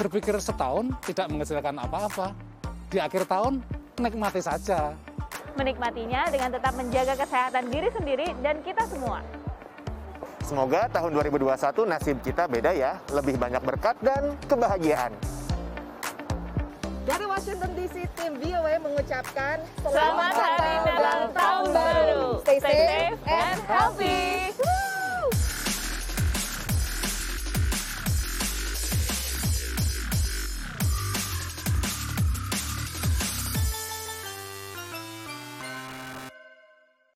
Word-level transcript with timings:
berpikir 0.00 0.32
setahun 0.40 0.88
tidak 1.04 1.28
menghasilkan 1.28 1.76
apa-apa. 1.76 2.32
Di 2.88 2.96
akhir 2.96 3.28
tahun 3.28 3.60
nikmati 4.00 4.40
saja. 4.40 4.96
Menikmatinya 5.60 6.32
dengan 6.32 6.48
tetap 6.56 6.72
menjaga 6.72 7.14
kesehatan 7.20 7.68
diri 7.68 7.92
sendiri 7.92 8.32
dan 8.40 8.64
kita 8.64 8.88
semua. 8.88 9.20
Semoga 10.40 10.88
tahun 10.88 11.14
2021 11.14 11.84
nasib 11.84 12.16
kita 12.24 12.48
beda 12.48 12.72
ya, 12.72 12.96
lebih 13.12 13.36
banyak 13.36 13.60
berkat 13.60 13.94
dan 14.00 14.34
kebahagiaan. 14.48 15.12
Dari 17.04 17.26
Washington 17.28 17.70
DC, 17.76 17.96
tim 18.16 18.32
VOA 18.40 18.80
mengucapkan 18.80 19.62
Selamat 19.84 20.32
Hari 20.34 20.74
Natal 20.86 21.20
Tahun 21.34 21.64
Baru. 21.70 22.24
Stay 22.42 22.58
Stay 22.58 22.72
safe 22.72 22.88
safe 22.88 23.18
and 23.28 23.58
healthy. 23.68 24.19